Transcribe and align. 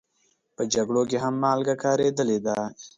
په 0.55 0.63
جګړو 0.73 1.01
کې 1.09 1.17
هم 1.23 1.33
مالګه 1.43 1.75
کارېدلې 1.83 2.39
ده. 2.45 2.57